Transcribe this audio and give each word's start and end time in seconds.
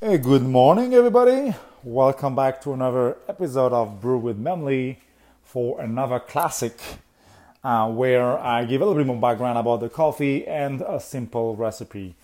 Hey, 0.00 0.18
good 0.18 0.42
morning, 0.42 0.92
everybody. 0.92 1.54
Welcome 1.82 2.34
back 2.34 2.60
to 2.62 2.74
another 2.74 3.16
episode 3.26 3.72
of 3.72 4.02
Brew 4.02 4.18
with 4.18 4.38
Memli 4.38 4.96
for 5.44 5.80
another 5.80 6.18
classic 6.18 6.78
uh, 7.62 7.88
where 7.90 8.36
I 8.36 8.64
give 8.64 8.82
a 8.82 8.84
little 8.84 9.00
bit 9.00 9.06
more 9.06 9.16
background 9.16 9.56
about 9.56 9.80
the 9.80 9.88
coffee 9.88 10.46
and 10.46 10.82
a 10.82 11.00
simple 11.00 11.56
recipe. 11.56 12.16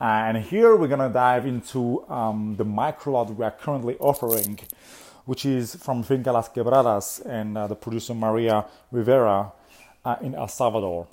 and 0.00 0.38
here 0.38 0.74
we're 0.74 0.88
gonna 0.88 1.10
dive 1.10 1.46
into 1.46 2.02
um, 2.08 2.56
the 2.56 2.64
micro 2.64 3.12
lot 3.12 3.30
we 3.32 3.44
are 3.44 3.52
currently 3.52 3.96
offering, 3.98 4.58
which 5.26 5.44
is 5.44 5.76
from 5.76 6.02
Finca 6.02 6.32
Las 6.32 6.48
Quebradas 6.48 7.24
and 7.24 7.56
uh, 7.56 7.68
the 7.68 7.76
producer 7.76 8.14
Maria 8.14 8.64
Rivera 8.90 9.52
uh, 10.04 10.16
in 10.22 10.34
El 10.34 10.48
Salvador. 10.48 11.06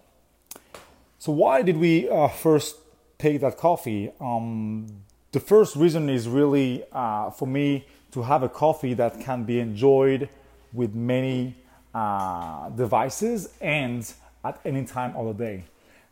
So, 1.19 1.33
why 1.33 1.61
did 1.61 1.77
we 1.77 2.09
uh, 2.09 2.29
first 2.29 2.77
take 3.19 3.41
that 3.41 3.57
coffee? 3.57 4.11
Um, 4.19 5.04
the 5.35 5.41
first 5.41 5.75
reason 5.75 6.09
is 6.09 6.29
really 6.29 6.81
uh, 6.93 7.29
for 7.29 7.45
me 7.45 7.85
to 8.09 8.21
have 8.21 8.41
a 8.41 8.47
coffee 8.47 8.93
that 8.93 9.19
can 9.19 9.43
be 9.43 9.59
enjoyed 9.59 10.29
with 10.71 10.95
many 10.95 11.53
uh, 11.93 12.69
devices 12.69 13.49
and 13.59 14.13
at 14.45 14.57
any 14.63 14.85
time 14.85 15.13
of 15.17 15.25
the 15.27 15.43
day. 15.43 15.65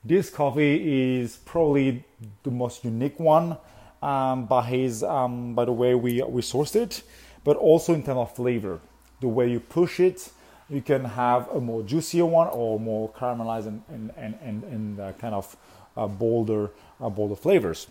This 0.04 0.30
coffee 0.30 0.76
is 1.14 1.38
probably 1.38 2.04
the 2.44 2.52
most 2.52 2.84
unique 2.84 3.18
one 3.18 3.56
um, 4.02 4.46
by 4.46 4.62
his 4.66 5.04
um, 5.04 5.56
by 5.56 5.64
the 5.64 5.72
way 5.72 5.96
we 5.96 6.22
we 6.24 6.42
sourced 6.42 6.76
it, 6.76 7.04
but 7.46 7.56
also 7.56 7.94
in 7.94 8.04
terms 8.04 8.18
of 8.18 8.36
flavor, 8.36 8.82
the 9.22 9.30
way 9.30 9.50
you 9.50 9.62
push 9.62 10.02
it. 10.02 10.34
You 10.70 10.82
can 10.82 11.06
have 11.06 11.48
a 11.48 11.62
more 11.62 11.82
juicier 11.84 12.26
one 12.26 12.50
or 12.50 12.78
more 12.78 13.10
caramelized 13.14 13.68
and 13.68 13.84
and 13.88 14.12
and, 14.18 14.36
and, 14.42 14.64
and 14.66 15.00
uh, 15.00 15.14
kind 15.14 15.34
of 15.34 15.56
uh, 15.96 16.08
bolder 16.08 16.72
uh, 17.00 17.10
bolder 17.10 17.38
flavors. 17.38 17.88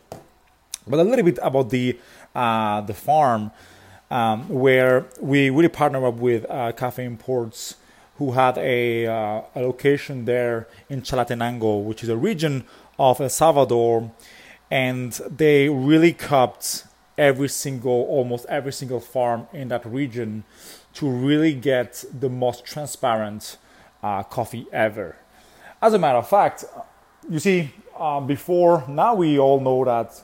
But 0.87 0.99
a 0.99 1.05
little 1.05 1.25
bit 1.25 1.39
about 1.43 1.71
the 1.71 1.99
uh, 2.35 2.81
the 2.81 2.95
farm, 2.95 3.51
um, 4.11 4.49
where 4.49 5.07
we 5.21 5.51
really 5.51 5.69
partner 5.69 6.07
up 6.07 6.15
with 6.15 6.45
uh, 6.51 6.73
Cafe 6.73 7.05
Imports, 7.05 7.77
who 8.17 8.33
had 8.33 8.59
a, 8.59 9.07
uh, 9.07 9.43
a 9.55 9.61
location 9.61 10.25
there 10.25 10.69
in 10.89 11.03
Chalatenango, 11.03 11.83
which 11.83 12.03
is 12.03 12.09
a 12.09 12.17
region 12.17 12.65
of 12.99 13.21
El 13.21 13.29
Salvador, 13.29 14.11
and 14.71 15.13
they 15.13 15.69
really 15.69 16.13
kept 16.13 16.85
every 17.19 17.49
single, 17.49 18.03
almost 18.09 18.47
every 18.49 18.73
single 18.73 19.01
farm 19.01 19.47
in 19.53 19.69
that 19.69 19.85
region 19.85 20.45
to 20.95 21.09
really 21.09 21.55
get 21.55 22.05
the 22.13 22.29
most 22.29 22.65
transparent 22.65 23.57
uh, 24.03 24.23
coffee 24.23 24.67
ever. 24.73 25.17
As 25.81 25.95
a 25.95 25.99
matter 25.99 26.19
of 26.19 26.29
fact, 26.29 26.65
you 27.29 27.39
see, 27.39 27.71
uh, 27.99 28.21
before 28.21 28.85
now 28.89 29.15
we 29.15 29.39
all 29.39 29.61
know 29.61 29.85
that 29.85 30.23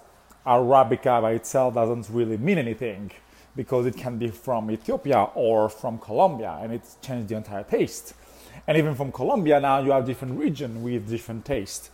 Arabica 0.49 1.21
by 1.21 1.33
itself 1.33 1.75
doesn't 1.75 2.09
really 2.09 2.39
mean 2.39 2.59
anything 2.59 3.11
because 3.55 3.85
it 3.87 3.97
can 3.97 4.17
be 4.19 4.29
from 4.29 4.71
Ethiopia 4.71 5.29
or 5.35 5.69
from 5.69 5.99
Colombia 5.99 6.59
and 6.63 6.73
it's 6.73 6.97
changed 7.03 7.29
the 7.29 7.37
entire 7.37 7.65
taste. 7.65 8.15
And 8.67 8.79
even 8.79 8.95
from 8.95 9.13
Colombia 9.13 9.61
now 9.61 9.81
you 9.81 9.91
have 9.91 10.07
different 10.07 10.39
region 10.39 10.83
with 10.83 11.09
different 11.09 11.45
taste. 11.45 11.91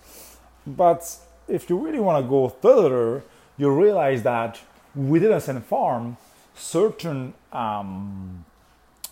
But 0.66 1.02
if 1.48 1.68
you 1.68 1.76
really 1.76 2.00
want 2.00 2.24
to 2.24 2.28
go 2.28 2.48
further, 2.48 3.24
you 3.56 3.70
realize 3.70 4.22
that 4.22 4.60
within 4.94 5.32
a 5.32 5.40
same 5.40 5.60
farm, 5.60 6.16
certain 6.54 7.34
um, 7.52 8.44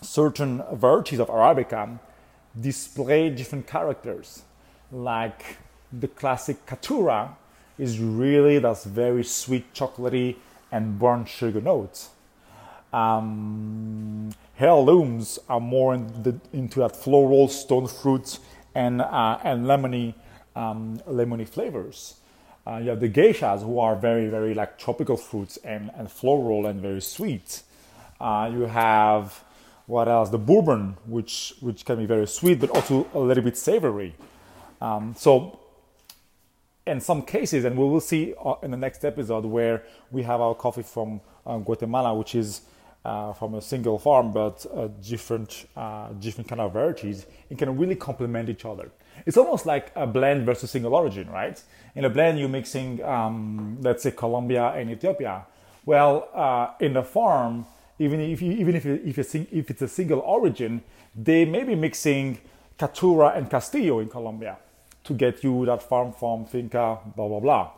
certain 0.01 0.63
varieties 0.73 1.21
of 1.21 1.29
Arabica 1.29 1.99
display 2.61 3.31
different 3.31 3.67
characters, 3.67 4.43
like 4.91 5.57
the 5.93 6.09
classic 6.09 6.67
Caturra, 6.67 7.37
is 7.79 7.99
really 7.99 8.59
that's 8.59 8.85
very 8.85 9.25
sweet, 9.25 9.73
chocolatey, 9.75 10.37
and 10.71 10.99
burnt 10.99 11.29
sugar 11.29 11.61
notes. 11.61 12.11
Um, 12.93 14.33
heirlooms 14.59 15.39
are 15.49 15.61
more 15.61 15.95
in 15.95 16.23
the, 16.23 16.39
into 16.53 16.81
that 16.81 16.95
floral, 16.95 17.49
stone 17.49 17.87
fruit, 17.87 18.39
and 18.75 19.01
uh, 19.01 19.39
and 19.45 19.65
lemony, 19.67 20.15
um, 20.55 20.99
lemony 21.09 21.49
flavors. 21.49 22.17
Uh, 22.67 22.77
you 22.77 22.91
have 22.91 23.01
the 23.01 23.09
geishas 23.09 23.63
who 23.63 23.79
are 23.79 23.97
very, 23.97 24.29
very 24.29 24.55
like 24.55 24.79
tropical 24.79 25.17
fruits 25.17 25.57
and, 25.65 25.91
and 25.97 26.11
floral 26.11 26.67
and 26.67 26.81
very 26.81 27.01
sweet. 27.01 27.63
Uh, 28.21 28.49
you 28.53 28.63
have 28.63 29.43
what 29.87 30.07
else? 30.07 30.31
The 30.31 30.39
bourbon, 30.39 30.97
which 31.07 31.55
which 31.61 31.85
can 31.85 31.97
be 31.97 32.07
very 32.07 32.27
sweet 32.27 32.61
but 32.61 32.71
also 32.71 33.07
a 33.15 33.19
little 33.19 33.43
bit 33.43 33.57
savory. 33.57 34.15
Um, 34.81 35.15
so 35.19 35.59
in 36.87 37.01
some 37.01 37.23
cases, 37.23 37.65
and 37.65 37.77
we 37.77 37.85
will 37.85 38.01
see 38.01 38.35
uh, 38.45 38.55
in 38.63 38.71
the 38.71 38.77
next 38.77 39.05
episode 39.05 39.45
where 39.45 39.83
we 40.11 40.23
have 40.23 40.41
our 40.41 40.55
coffee 40.55 40.83
from 40.83 41.21
uh, 41.47 41.59
Guatemala, 41.59 42.15
which 42.15 42.35
is 42.35 42.63
uh, 43.05 43.33
from 43.33 43.55
a 43.55 43.61
single 43.61 43.99
farm 43.99 44.33
but 44.33 44.65
uh, 44.75 44.89
different 45.03 45.67
uh, 45.77 46.09
different 46.21 46.49
kind 46.49 46.61
of 46.61 46.73
varieties, 46.73 47.27
it 47.51 47.59
can 47.59 47.77
really 47.77 47.97
complement 47.97 48.49
each 48.49 48.65
other. 48.65 48.91
It's 49.27 49.37
almost 49.37 49.67
like 49.67 49.93
a 49.95 50.07
blend 50.07 50.47
versus 50.47 50.71
single 50.71 50.95
origin, 50.95 51.29
right? 51.31 51.61
In 51.95 52.05
a 52.05 52.11
blend, 52.11 52.39
you're 52.39 52.49
mixing, 52.49 53.03
um, 53.05 53.79
let's 53.81 54.03
say, 54.03 54.11
Colombia 54.11 54.69
and 54.69 54.91
Ethiopia. 54.91 55.45
Well, 55.85 56.29
uh, 56.33 56.71
in 56.81 56.95
the 56.95 57.03
farm, 57.03 57.67
even 57.99 58.21
if 58.21 58.41
you, 58.41 58.53
even 58.53 58.75
if, 58.75 58.87
if, 58.87 59.19
it's, 59.19 59.35
if 59.35 59.71
it's 59.71 59.83
a 59.83 59.89
single 59.89 60.21
origin, 60.21 60.83
they 61.15 61.45
may 61.45 61.65
be 61.65 61.75
mixing 61.75 62.39
Caturra 62.79 63.37
and 63.37 63.51
Castillo 63.51 63.99
in 63.99 64.09
Colombia 64.09 64.57
to 65.05 65.15
get 65.15 65.43
you 65.43 65.67
that 65.67 65.83
farm 65.83 66.13
from 66.13 66.45
finca, 66.47 66.99
blah, 67.17 67.29
blah, 67.29 67.41
blah. 67.41 67.71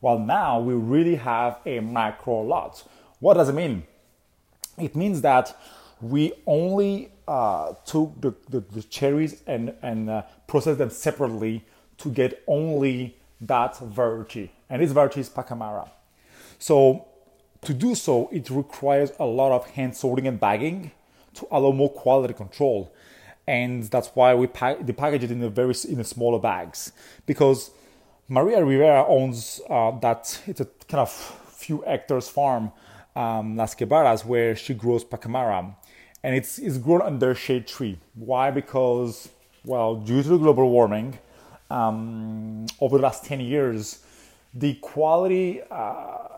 Well, 0.00 0.18
now 0.18 0.60
we 0.60 0.74
really 0.74 1.16
have 1.16 1.58
a 1.64 1.80
macro 1.80 2.42
lot. 2.42 2.82
What 3.20 3.34
does 3.34 3.48
it 3.48 3.54
mean? 3.54 3.84
It 4.78 4.96
means 4.96 5.20
that 5.20 5.56
we 6.00 6.32
only 6.46 7.12
uh, 7.28 7.74
took 7.84 8.20
the, 8.20 8.34
the, 8.48 8.60
the, 8.60 8.82
cherries 8.82 9.42
and, 9.46 9.74
and 9.82 10.10
uh, 10.10 10.22
processed 10.46 10.78
them 10.78 10.90
separately 10.90 11.64
to 11.98 12.10
get 12.10 12.42
only 12.48 13.16
that 13.40 13.78
variety. 13.78 14.50
And 14.68 14.82
this 14.82 14.90
variety 14.90 15.20
is 15.20 15.28
Pacamara. 15.28 15.88
So 16.58 17.06
to 17.62 17.72
do 17.72 17.94
so, 17.94 18.28
it 18.32 18.50
requires 18.50 19.12
a 19.20 19.24
lot 19.24 19.52
of 19.52 19.70
hand 19.70 19.96
sorting 19.96 20.26
and 20.26 20.40
bagging 20.40 20.90
to 21.34 21.46
allow 21.50 21.70
more 21.70 21.90
quality 21.90 22.34
control 22.34 22.92
and 23.46 23.84
that's 23.84 24.08
why 24.14 24.34
we 24.34 24.46
package 24.46 25.24
it 25.24 25.30
in 25.30 25.42
a 25.42 25.48
very 25.48 25.74
in 25.88 26.00
a 26.00 26.04
smaller 26.04 26.38
bags 26.38 26.92
because 27.26 27.70
Maria 28.28 28.64
Rivera 28.64 29.06
owns 29.06 29.60
uh, 29.68 29.90
that 30.00 30.40
it's 30.46 30.60
a 30.60 30.66
kind 30.88 31.00
of 31.00 31.10
few 31.10 31.82
hectares 31.82 32.28
farm 32.28 32.72
um, 33.16 33.56
Las 33.56 33.74
Quebradas 33.74 34.24
where 34.24 34.54
she 34.56 34.74
grows 34.74 35.04
pacamara 35.04 35.74
and 36.22 36.36
it's 36.36 36.58
it's 36.58 36.78
grown 36.78 37.02
under 37.02 37.34
shade 37.34 37.66
tree. 37.66 37.98
Why? 38.14 38.50
Because 38.50 39.28
well, 39.64 39.96
due 39.96 40.22
to 40.22 40.28
the 40.28 40.38
global 40.38 40.70
warming, 40.70 41.18
um, 41.70 42.66
over 42.80 42.96
the 42.96 43.02
last 43.02 43.24
ten 43.24 43.40
years, 43.40 44.04
the 44.54 44.74
quality 44.74 45.60
uh, 45.70 46.28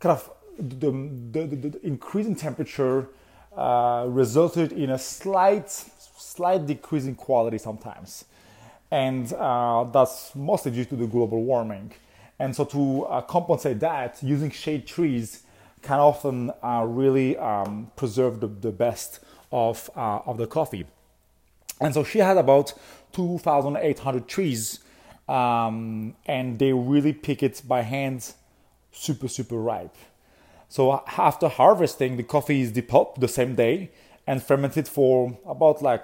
kind 0.00 0.12
of 0.18 0.30
the, 0.58 0.90
the, 0.90 1.46
the, 1.46 1.68
the 1.68 1.86
increase 1.86 2.26
in 2.26 2.34
temperature 2.34 3.08
uh, 3.56 4.06
resulted 4.08 4.72
in 4.72 4.90
a 4.90 4.98
slight 4.98 5.68
slight 6.16 6.66
decrease 6.66 7.04
in 7.04 7.14
quality 7.14 7.58
sometimes. 7.58 8.24
And 8.90 9.32
uh, 9.32 9.84
that's 9.84 10.34
mostly 10.34 10.72
due 10.72 10.84
to 10.86 10.96
the 10.96 11.06
global 11.06 11.42
warming. 11.42 11.92
And 12.38 12.54
so, 12.54 12.64
to 12.66 13.04
uh, 13.04 13.20
compensate 13.22 13.80
that, 13.80 14.22
using 14.22 14.50
shade 14.50 14.86
trees 14.86 15.42
can 15.82 15.98
often 15.98 16.50
uh, 16.62 16.84
really 16.86 17.36
um, 17.38 17.90
preserve 17.96 18.40
the, 18.40 18.46
the 18.46 18.70
best 18.70 19.20
of, 19.50 19.90
uh, 19.96 20.20
of 20.26 20.36
the 20.36 20.46
coffee. 20.46 20.86
And 21.80 21.94
so, 21.94 22.04
she 22.04 22.18
had 22.18 22.36
about 22.36 22.74
2,800 23.12 24.28
trees, 24.28 24.80
um, 25.28 26.14
and 26.26 26.58
they 26.58 26.72
really 26.72 27.14
pick 27.14 27.42
it 27.42 27.62
by 27.66 27.82
hand, 27.82 28.32
super, 28.92 29.28
super 29.28 29.56
ripe. 29.56 29.96
So, 30.68 31.02
after 31.16 31.48
harvesting, 31.48 32.18
the 32.18 32.22
coffee 32.22 32.60
is 32.60 32.72
depulped 32.72 33.18
the 33.18 33.28
same 33.28 33.54
day 33.54 33.90
and 34.26 34.42
fermented 34.42 34.88
for 34.88 35.38
about 35.46 35.82
like 35.82 36.02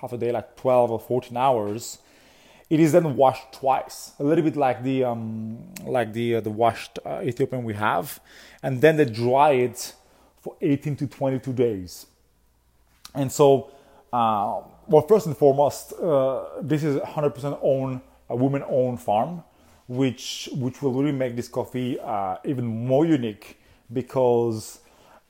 half 0.00 0.12
a 0.12 0.18
day, 0.18 0.32
like 0.32 0.56
12 0.56 0.90
or 0.90 1.00
14 1.00 1.36
hours. 1.36 1.98
It 2.68 2.78
is 2.78 2.92
then 2.92 3.16
washed 3.16 3.52
twice, 3.52 4.12
a 4.20 4.24
little 4.24 4.44
bit 4.44 4.56
like 4.56 4.84
the 4.84 5.04
um, 5.04 5.58
like 5.84 6.12
the 6.12 6.36
uh, 6.36 6.40
the 6.40 6.50
washed 6.50 7.00
uh, 7.04 7.20
Ethiopian 7.22 7.64
we 7.64 7.74
have, 7.74 8.20
and 8.62 8.80
then 8.80 8.96
they 8.96 9.06
dry 9.06 9.52
it 9.52 9.92
for 10.40 10.56
18 10.60 10.96
to 10.96 11.06
22 11.06 11.52
days. 11.52 12.06
And 13.14 13.30
so, 13.30 13.70
uh, 14.12 14.60
well, 14.86 15.02
first 15.06 15.26
and 15.26 15.36
foremost, 15.36 15.92
uh, 15.94 16.44
this 16.62 16.84
is 16.84 16.96
100% 16.96 17.58
owned, 17.60 18.00
a 18.28 18.36
woman-owned 18.36 19.00
farm, 19.00 19.42
which 19.88 20.48
which 20.52 20.80
will 20.80 20.92
really 20.92 21.12
make 21.12 21.34
this 21.34 21.48
coffee 21.48 21.98
uh, 21.98 22.36
even 22.44 22.64
more 22.66 23.04
unique 23.04 23.58
because 23.92 24.78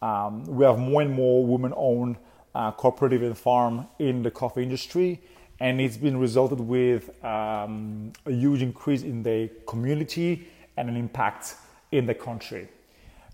um, 0.02 0.44
we 0.44 0.64
have 0.64 0.78
more 0.78 1.02
and 1.02 1.12
more 1.12 1.44
women-owned 1.44 2.16
uh, 2.54 2.72
cooperative 2.72 3.22
and 3.22 3.36
farm 3.36 3.86
in 3.98 4.22
the 4.22 4.30
coffee 4.30 4.62
industry, 4.62 5.20
and 5.60 5.80
it's 5.80 5.96
been 5.96 6.16
resulted 6.16 6.60
with 6.60 7.10
um, 7.24 8.12
a 8.26 8.32
huge 8.32 8.62
increase 8.62 9.02
in 9.02 9.22
the 9.22 9.50
community 9.66 10.48
and 10.76 10.88
an 10.88 10.96
impact 10.96 11.54
in 11.92 12.06
the 12.06 12.14
country. 12.14 12.68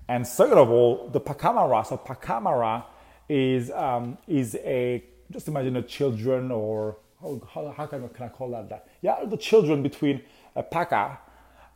And 0.08 0.26
second 0.26 0.58
of 0.58 0.70
all, 0.70 1.08
the 1.08 1.20
pacamara. 1.20 1.86
So 1.86 1.96
pacamara 1.96 2.84
is 3.28 3.70
um, 3.70 4.18
is 4.26 4.54
a 4.56 5.02
just 5.30 5.48
imagine 5.48 5.76
a 5.76 5.82
children 5.82 6.50
or 6.50 6.96
how, 7.20 7.40
how, 7.52 7.74
how 7.76 7.86
can, 7.86 8.04
I, 8.04 8.08
can 8.08 8.26
I 8.26 8.28
call 8.28 8.50
that 8.50 8.68
that? 8.68 8.88
Yeah, 9.02 9.24
the 9.24 9.36
children 9.36 9.82
between 9.82 10.22
a 10.54 10.62
paca 10.62 11.18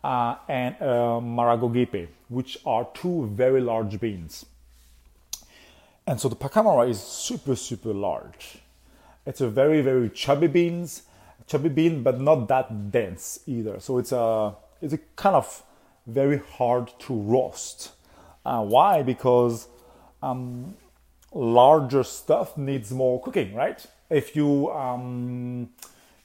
uh, 0.05 0.37
and 0.49 0.77
a 0.81 0.85
maragogipe, 1.21 2.09
which 2.29 2.59
are 2.65 2.87
two 2.95 3.27
very 3.33 3.61
large 3.61 3.99
beans. 3.99 4.47
And 6.07 6.21
so 6.21 6.29
the 6.29 6.37
pacamara 6.37 6.89
is 6.89 7.01
super 7.01 7.57
super 7.57 7.93
large. 7.93 8.59
It's 9.27 9.41
a 9.41 9.49
very 9.49 9.81
very 9.83 10.11
chubby 10.11 10.49
beans, 10.49 11.03
chubby 11.47 11.69
bean, 11.69 12.03
but 12.03 12.21
not 12.21 12.49
that 12.49 12.91
dense 12.91 13.41
either. 13.47 13.81
So 13.81 13.99
it's 13.99 14.13
a 14.13 14.55
it's 14.81 14.95
a 14.95 14.99
kind 15.17 15.37
of 15.37 15.63
very 16.07 16.39
hard 16.39 16.93
to 17.01 17.15
roast. 17.15 17.93
Uh, 18.45 18.65
why? 18.65 19.03
Because 19.03 19.69
um, 20.23 20.75
larger 21.33 22.03
stuff 22.03 22.57
needs 22.57 22.91
more 22.91 23.21
cooking, 23.21 23.55
right? 23.55 23.85
If 24.09 24.35
you 24.35 24.71
um, 24.73 25.69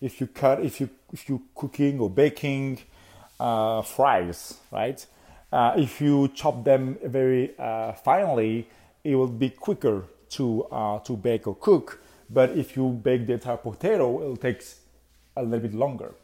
if 0.02 0.20
you 0.20 0.28
cut 0.28 0.64
if 0.64 0.80
you 0.80 0.90
if 1.14 1.30
you 1.30 1.42
cooking 1.54 2.00
or 2.00 2.10
baking 2.10 2.80
uh, 3.40 3.82
fries, 3.82 4.58
right? 4.72 5.06
Uh, 5.52 5.74
if 5.78 6.02
you 6.02 6.28
chop 6.30 6.64
them 6.64 6.98
very 7.04 7.54
uh, 7.60 7.94
finely, 7.94 8.68
it 9.06 9.16
will 9.16 9.28
be 9.28 9.50
quicker 9.50 10.04
to 10.32 10.64
uh, 10.66 11.00
to 11.00 11.16
bake 11.16 11.48
or 11.48 11.56
cook. 11.56 12.02
But 12.30 12.58
if 12.58 12.76
you 12.76 12.90
bake 12.90 13.28
the 13.28 13.34
entire 13.34 13.58
potato, 13.58 14.22
it 14.22 14.28
will 14.28 14.38
take 14.38 14.64
a 15.38 15.44
little 15.44 15.60
bit 15.60 15.74
longer, 15.74 16.16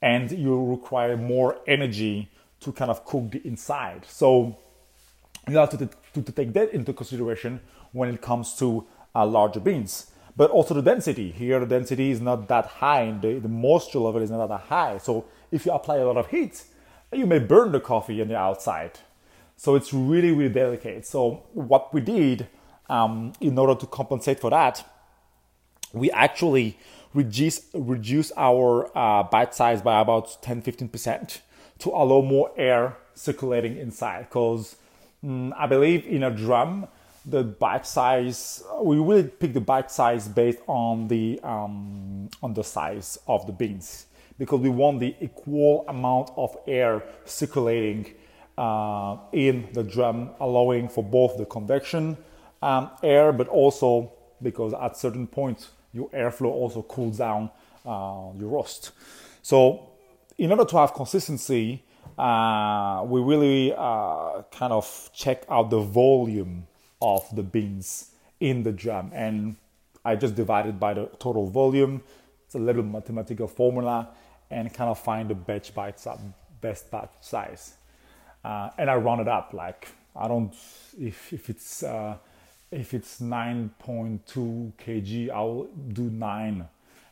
and 0.00 0.30
you 0.30 0.64
require 0.64 1.16
more 1.16 1.58
energy 1.66 2.28
to 2.60 2.72
kind 2.72 2.90
of 2.90 3.04
cook 3.04 3.30
the 3.32 3.40
inside. 3.44 4.06
So 4.06 4.56
you 5.48 5.56
have 5.58 5.70
to, 5.70 5.76
to, 6.14 6.22
to 6.22 6.32
take 6.32 6.52
that 6.54 6.72
into 6.72 6.92
consideration 6.92 7.60
when 7.92 8.08
it 8.08 8.22
comes 8.22 8.54
to 8.56 8.86
uh, 9.14 9.26
larger 9.26 9.60
beans. 9.60 10.10
But 10.36 10.50
also 10.50 10.74
the 10.74 10.82
density. 10.82 11.30
Here, 11.30 11.60
the 11.60 11.66
density 11.66 12.10
is 12.10 12.20
not 12.20 12.48
that 12.48 12.66
high, 12.66 13.10
the, 13.20 13.38
the 13.38 13.48
moisture 13.48 14.00
level 14.00 14.22
is 14.22 14.30
not 14.30 14.46
that 14.46 14.62
high. 14.62 14.98
So 14.98 15.26
if 15.50 15.66
you 15.66 15.72
apply 15.72 15.98
a 15.98 16.06
lot 16.06 16.16
of 16.16 16.28
heat, 16.28 16.64
you 17.12 17.26
may 17.26 17.38
burn 17.38 17.72
the 17.72 17.80
coffee 17.80 18.20
on 18.20 18.28
the 18.28 18.36
outside. 18.36 18.98
So 19.64 19.76
it's 19.76 19.94
really, 19.94 20.30
really 20.30 20.52
delicate. 20.52 21.06
So 21.06 21.44
what 21.54 21.94
we 21.94 22.02
did 22.02 22.48
um, 22.90 23.32
in 23.40 23.56
order 23.56 23.74
to 23.74 23.86
compensate 23.86 24.38
for 24.38 24.50
that, 24.50 24.86
we 25.94 26.10
actually 26.10 26.76
reduce 27.14 27.62
reduce 27.72 28.30
our 28.36 28.90
uh, 28.94 29.22
bite 29.22 29.54
size 29.54 29.80
by 29.80 30.02
about 30.02 30.42
10-15% 30.42 31.38
to 31.78 31.88
allow 31.88 32.20
more 32.20 32.50
air 32.58 32.98
circulating 33.14 33.78
inside. 33.78 34.26
Because 34.28 34.76
mm, 35.24 35.50
I 35.56 35.66
believe 35.66 36.06
in 36.08 36.24
a 36.24 36.30
drum, 36.30 36.86
the 37.24 37.42
bite 37.42 37.86
size 37.86 38.62
we 38.82 38.98
really 38.98 39.22
pick 39.22 39.54
the 39.54 39.62
bite 39.62 39.90
size 39.90 40.28
based 40.28 40.58
on 40.66 41.08
the 41.08 41.40
um, 41.42 42.28
on 42.42 42.52
the 42.52 42.62
size 42.62 43.18
of 43.26 43.46
the 43.46 43.52
beans 43.52 44.08
because 44.38 44.60
we 44.60 44.68
want 44.68 45.00
the 45.00 45.14
equal 45.22 45.86
amount 45.88 46.32
of 46.36 46.54
air 46.66 47.02
circulating 47.24 48.12
uh, 48.56 49.16
in 49.32 49.68
the 49.72 49.82
drum 49.82 50.30
allowing 50.40 50.88
for 50.88 51.02
both 51.02 51.36
the 51.36 51.44
convection 51.44 52.16
um, 52.62 52.90
air 53.02 53.32
but 53.32 53.48
also 53.48 54.12
because 54.42 54.72
at 54.74 54.96
certain 54.96 55.26
points 55.26 55.70
your 55.92 56.08
airflow 56.10 56.50
also 56.50 56.82
cools 56.82 57.18
down 57.18 57.50
uh, 57.86 58.28
your 58.38 58.48
roast 58.48 58.92
so 59.42 59.90
in 60.38 60.50
order 60.50 60.64
to 60.64 60.76
have 60.76 60.94
consistency 60.94 61.82
uh, 62.18 63.04
we 63.06 63.20
really 63.20 63.74
uh, 63.76 64.42
kind 64.52 64.72
of 64.72 65.10
check 65.12 65.44
out 65.48 65.70
the 65.70 65.80
volume 65.80 66.66
of 67.02 67.24
the 67.34 67.42
beans 67.42 68.10
in 68.40 68.62
the 68.62 68.72
drum 68.72 69.10
and 69.14 69.56
I 70.04 70.16
just 70.16 70.34
divided 70.34 70.78
by 70.78 70.94
the 70.94 71.06
total 71.18 71.46
volume. 71.48 72.02
It's 72.44 72.54
a 72.54 72.58
little 72.58 72.82
mathematical 72.82 73.48
formula 73.48 74.10
and 74.50 74.72
kind 74.72 74.90
of 74.90 74.98
find 74.98 75.30
the 75.30 75.34
batch 75.34 75.74
by 75.74 75.92
bite, 75.92 76.18
best 76.60 76.90
batch 76.90 77.10
size. 77.20 77.74
Uh, 78.44 78.70
and 78.76 78.90
I 78.90 78.96
run 78.96 79.20
it 79.20 79.28
up 79.28 79.54
like 79.54 79.88
I 80.14 80.28
don't 80.28 80.52
if 80.98 81.32
if 81.32 81.48
it's 81.48 81.82
uh, 81.82 82.16
if 82.70 82.92
it's 82.92 83.20
9.2 83.20 84.72
kg 84.78 85.30
I'll 85.30 85.66
do 85.92 86.10
nine. 86.10 86.68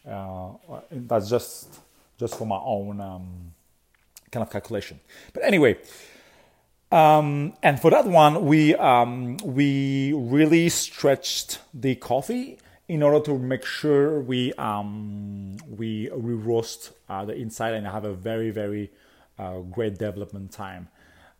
Uh, 0.09 0.51
that's 0.91 1.31
just 1.31 1.81
just 2.19 2.37
for 2.37 2.47
my 2.47 2.59
own 2.59 3.01
um, 3.01 3.53
kind 4.31 4.43
of 4.43 4.51
calculation. 4.51 5.01
But 5.33 5.45
anyway, 5.45 5.79
um, 6.91 7.55
and 7.63 7.81
for 7.81 7.91
that 7.91 8.07
one, 8.07 8.45
we 8.45 8.75
um, 8.75 9.39
we 9.39 10.13
really 10.13 10.69
stretched 10.69 11.61
the 11.73 11.95
coffee 11.95 12.59
in 12.89 13.03
order 13.03 13.21
to 13.25 13.39
make 13.39 13.65
sure 13.65 14.21
we 14.21 14.53
um, 14.55 15.57
we 15.69 16.11
re 16.13 16.35
roast 16.35 16.93
uh, 17.09 17.25
the 17.25 17.35
inside 17.35 17.75
and 17.75 17.87
have 17.87 18.05
a 18.05 18.13
very 18.13 18.51
very 18.51 18.91
uh, 19.39 19.61
great 19.61 19.99
development 19.99 20.53
time. 20.53 20.89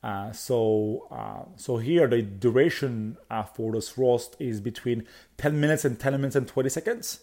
Uh, 0.03 0.33
so 0.33 1.07
uh, 1.13 1.45
so 1.57 1.77
here 1.77 2.09
the 2.09 2.23
duration 2.23 3.17
uh, 3.31 3.43
for 3.45 3.73
this 3.73 3.97
roast 3.97 4.35
is 4.41 4.61
between 4.61 5.07
10 5.39 5.61
minutes 5.61 5.85
and 5.85 5.99
10 5.99 6.13
minutes 6.15 6.37
and 6.37 6.49
20 6.49 6.69
seconds. 6.69 7.21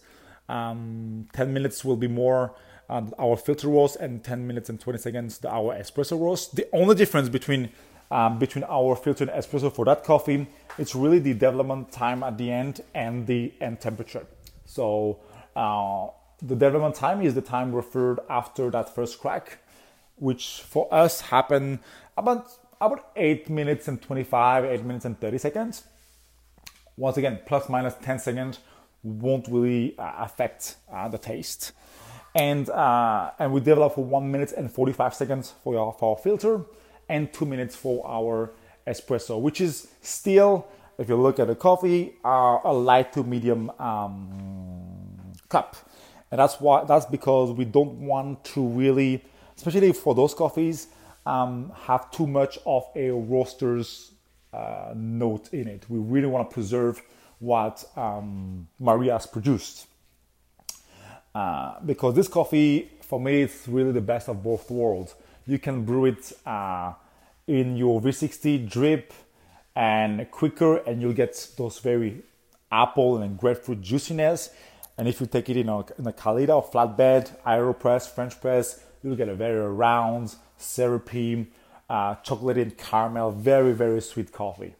Um, 0.48 1.28
10 1.34 1.52
minutes 1.52 1.84
will 1.84 1.96
be 1.96 2.08
more 2.08 2.54
uh, 2.88 3.02
our 3.18 3.36
filter 3.36 3.68
roast 3.68 3.96
and 3.96 4.24
10 4.24 4.46
minutes 4.46 4.68
and 4.70 4.80
20 4.80 4.98
seconds 4.98 5.38
the, 5.38 5.50
our 5.50 5.74
espresso 5.74 6.18
roast. 6.18 6.56
The 6.56 6.66
only 6.72 6.94
difference 6.94 7.28
between 7.28 7.70
um, 8.10 8.38
between 8.38 8.64
our 8.64 8.96
filter 8.96 9.24
and 9.24 9.32
espresso 9.32 9.72
for 9.72 9.84
that 9.84 10.02
coffee. 10.02 10.48
It's 10.78 10.94
really 10.94 11.18
the 11.18 11.34
development 11.34 11.92
time 11.92 12.22
at 12.22 12.38
the 12.38 12.50
end 12.50 12.80
and 12.94 13.26
the 13.26 13.52
end 13.60 13.80
temperature. 13.80 14.26
So 14.64 15.20
uh, 15.54 16.08
the 16.42 16.56
development 16.56 16.94
time 16.94 17.22
is 17.22 17.34
the 17.34 17.42
time 17.42 17.72
referred 17.72 18.20
after 18.28 18.70
that 18.70 18.94
first 18.94 19.20
crack, 19.20 19.58
which 20.16 20.62
for 20.62 20.92
us 20.92 21.20
happened 21.20 21.80
about 22.16 22.50
about 22.80 23.10
8 23.16 23.50
minutes 23.50 23.88
and 23.88 24.00
25, 24.00 24.64
8 24.64 24.84
minutes 24.84 25.04
and 25.04 25.20
30 25.20 25.38
seconds. 25.38 25.84
Once 26.96 27.16
again, 27.16 27.40
plus 27.46 27.68
minus 27.68 27.94
10 28.02 28.18
seconds 28.18 28.58
won't 29.02 29.46
really 29.48 29.98
uh, 29.98 30.12
affect 30.18 30.76
uh, 30.92 31.08
the 31.08 31.18
taste. 31.18 31.72
And, 32.34 32.68
uh, 32.70 33.32
and 33.38 33.52
we 33.52 33.60
develop 33.60 33.94
for 33.94 34.04
1 34.04 34.30
minute 34.30 34.52
and 34.52 34.70
45 34.70 35.14
seconds 35.14 35.52
for, 35.62 35.78
our, 35.78 35.92
for 35.92 36.16
our 36.16 36.22
filter 36.22 36.62
and 37.08 37.32
two 37.32 37.44
minutes 37.44 37.74
for 37.74 38.06
our 38.06 38.52
espresso, 38.86 39.40
which 39.40 39.60
is 39.60 39.88
still, 40.00 40.66
if 40.98 41.08
you 41.08 41.16
look 41.16 41.38
at 41.38 41.48
the 41.48 41.56
coffee, 41.56 42.14
uh, 42.24 42.58
a 42.64 42.72
light 42.72 43.12
to 43.14 43.24
medium 43.24 43.70
um, 43.80 45.32
cup. 45.48 45.76
And 46.30 46.38
that's 46.38 46.60
why 46.60 46.84
that's 46.84 47.06
because 47.06 47.50
we 47.50 47.64
don't 47.64 48.06
want 48.06 48.44
to 48.44 48.64
really, 48.64 49.24
especially 49.56 49.92
for 49.92 50.14
those 50.14 50.32
coffees, 50.32 50.86
um, 51.26 51.72
have 51.82 52.10
too 52.10 52.26
much 52.26 52.58
of 52.66 52.86
a 52.94 53.10
roaster's 53.10 54.12
uh, 54.52 54.92
note 54.94 55.52
in 55.52 55.68
it. 55.68 55.84
We 55.88 55.98
really 55.98 56.26
want 56.26 56.50
to 56.50 56.54
preserve 56.54 57.02
what 57.38 57.84
um, 57.96 58.68
Maria 58.78 59.12
has 59.12 59.26
produced. 59.26 59.86
Uh, 61.34 61.74
because 61.86 62.14
this 62.14 62.28
coffee, 62.28 62.90
for 63.02 63.20
me, 63.20 63.42
it's 63.42 63.68
really 63.68 63.92
the 63.92 64.00
best 64.00 64.28
of 64.28 64.42
both 64.42 64.70
worlds 64.70 65.14
you 65.50 65.58
can 65.58 65.84
brew 65.84 66.06
it 66.06 66.32
uh, 66.46 66.92
in 67.46 67.76
your 67.76 68.00
V60 68.00 68.68
drip 68.68 69.12
and 69.74 70.30
quicker, 70.30 70.76
and 70.76 71.00
you'll 71.02 71.12
get 71.12 71.48
those 71.56 71.78
very 71.80 72.22
apple 72.70 73.18
and 73.18 73.36
grapefruit 73.36 73.80
juiciness. 73.80 74.50
And 74.96 75.08
if 75.08 75.20
you 75.20 75.26
take 75.26 75.48
it 75.48 75.56
in 75.56 75.68
a, 75.68 75.78
in 75.98 76.06
a 76.06 76.12
Kalita 76.12 76.50
or 76.50 76.64
flatbed, 76.64 77.36
AeroPress, 77.42 78.14
French 78.14 78.40
press, 78.40 78.84
you'll 79.02 79.16
get 79.16 79.28
a 79.28 79.34
very 79.34 79.60
round, 79.60 80.36
syrupy, 80.60 81.46
uh, 81.88 82.14
chocolatey 82.16 82.62
and 82.62 82.78
caramel, 82.78 83.32
very, 83.32 83.72
very 83.72 84.00
sweet 84.00 84.32
coffee. 84.32 84.74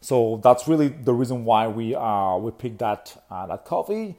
So 0.00 0.40
that's 0.42 0.68
really 0.68 0.88
the 0.88 1.12
reason 1.12 1.44
why 1.44 1.66
we 1.66 1.94
uh, 1.94 2.36
we 2.36 2.52
picked 2.52 2.78
that 2.78 3.20
uh, 3.30 3.46
that 3.46 3.64
coffee. 3.64 4.16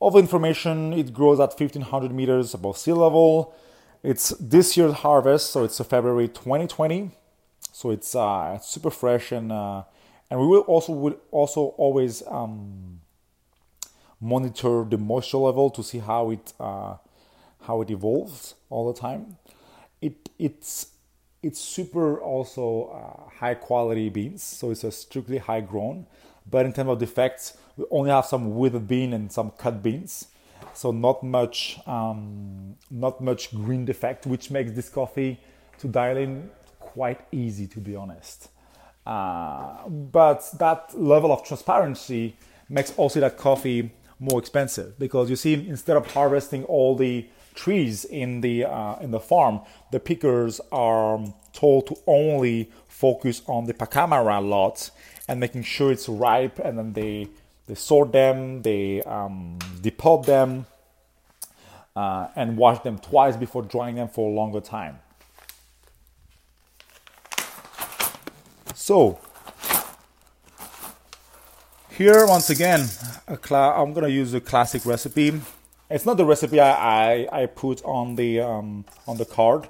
Of 0.00 0.16
information, 0.16 0.92
it 0.92 1.14
grows 1.14 1.40
at 1.40 1.58
1500 1.58 2.12
meters 2.12 2.52
above 2.52 2.76
sea 2.76 2.92
level. 2.92 3.54
It's 4.02 4.30
this 4.38 4.76
year's 4.76 4.92
harvest, 4.92 5.50
so 5.50 5.64
it's 5.64 5.78
February 5.78 6.28
2020. 6.28 7.10
So 7.72 7.90
it's 7.90 8.14
uh, 8.14 8.58
super 8.58 8.90
fresh, 8.90 9.32
and 9.32 9.50
uh, 9.50 9.84
and 10.30 10.40
we 10.40 10.46
will 10.46 10.60
also 10.60 10.92
would 10.92 11.18
also 11.30 11.74
always 11.78 12.22
um, 12.26 13.00
monitor 14.20 14.84
the 14.84 14.98
moisture 14.98 15.38
level 15.38 15.70
to 15.70 15.82
see 15.82 16.00
how 16.00 16.30
it 16.30 16.52
uh, 16.60 16.96
how 17.66 17.82
it 17.82 17.90
evolves 17.90 18.54
all 18.70 18.92
the 18.92 18.98
time. 18.98 19.36
It 20.00 20.30
it's 20.38 20.88
it's 21.42 21.60
super 21.60 22.20
also 22.20 22.64
uh, 22.88 23.30
high 23.38 23.54
quality 23.54 24.08
beans, 24.08 24.42
so 24.42 24.70
it's 24.70 24.84
a 24.84 24.92
strictly 24.92 25.38
high 25.38 25.60
grown. 25.60 26.06
But 26.50 26.66
in 26.66 26.72
terms 26.72 26.90
of 26.90 26.98
defects, 26.98 27.56
we 27.76 27.84
only 27.90 28.10
have 28.10 28.26
some 28.26 28.56
withered 28.56 28.86
bean 28.86 29.12
and 29.12 29.32
some 29.32 29.50
cut 29.50 29.82
beans 29.82 30.28
so 30.72 30.90
not 30.90 31.22
much 31.22 31.78
um, 31.86 32.76
not 32.90 33.20
much 33.20 33.54
green 33.54 33.84
defect, 33.84 34.26
which 34.26 34.50
makes 34.50 34.72
this 34.72 34.88
coffee 34.88 35.40
to 35.78 35.88
dial 35.88 36.16
in 36.16 36.50
quite 36.78 37.20
easy 37.32 37.66
to 37.68 37.80
be 37.80 37.96
honest. 37.96 38.48
Uh, 39.06 39.86
but 39.88 40.48
that 40.58 40.98
level 40.98 41.30
of 41.32 41.44
transparency 41.44 42.36
makes 42.68 42.94
also 42.96 43.20
that 43.20 43.36
coffee 43.36 43.92
more 44.18 44.38
expensive 44.38 44.98
because 44.98 45.28
you 45.28 45.36
see 45.36 45.54
instead 45.68 45.96
of 45.96 46.10
harvesting 46.12 46.64
all 46.64 46.96
the 46.96 47.26
trees 47.54 48.04
in 48.04 48.40
the 48.40 48.64
uh, 48.64 48.96
in 49.00 49.10
the 49.10 49.20
farm, 49.20 49.60
the 49.92 50.00
pickers 50.00 50.60
are 50.72 51.20
told 51.52 51.86
to 51.86 51.96
only 52.06 52.70
focus 52.88 53.42
on 53.46 53.66
the 53.66 53.74
Pacamara 53.74 54.46
lots 54.46 54.90
and 55.28 55.40
making 55.40 55.62
sure 55.62 55.92
it's 55.92 56.08
ripe, 56.08 56.58
and 56.58 56.78
then 56.78 56.92
they 56.92 57.28
they 57.66 57.74
sort 57.74 58.12
them, 58.12 58.62
they 58.62 59.02
um, 59.02 59.58
depulp 59.80 60.26
them, 60.26 60.66
uh, 61.96 62.28
and 62.36 62.56
wash 62.56 62.80
them 62.80 62.98
twice 62.98 63.36
before 63.36 63.62
drying 63.62 63.94
them 63.94 64.08
for 64.08 64.30
a 64.30 64.34
longer 64.34 64.60
time. 64.60 64.98
So 68.74 69.18
here 71.90 72.26
once 72.26 72.50
again, 72.50 72.88
I'm 73.28 73.92
gonna 73.92 74.08
use 74.08 74.34
a 74.34 74.40
classic 74.40 74.84
recipe. 74.84 75.40
It's 75.94 76.04
not 76.04 76.16
the 76.16 76.24
recipe 76.24 76.58
I, 76.58 76.72
I, 76.72 77.42
I 77.42 77.46
put 77.46 77.80
on 77.84 78.16
the 78.16 78.40
um, 78.40 78.84
on 79.06 79.16
the 79.16 79.24
card. 79.24 79.68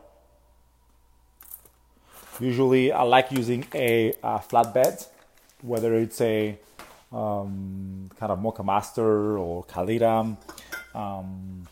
Usually, 2.41 2.91
I 2.93 3.03
like 3.03 3.31
using 3.31 3.67
a, 3.75 4.15
a 4.23 4.39
flatbed, 4.39 5.07
whether 5.61 5.95
it's 5.95 6.23
a 6.23 6.59
um, 7.13 8.11
kind 8.19 8.33
of 8.33 8.39
Moccamaster 8.39 9.39
or 9.39 9.65
Kalita, 9.65 10.35
um, 10.95 11.69